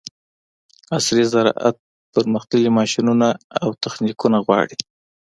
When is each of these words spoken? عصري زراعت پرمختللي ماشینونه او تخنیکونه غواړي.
عصري 0.95 1.23
زراعت 1.33 1.77
پرمختللي 2.13 2.69
ماشینونه 2.77 3.27
او 3.61 3.67
تخنیکونه 3.83 4.37
غواړي. 4.45 4.77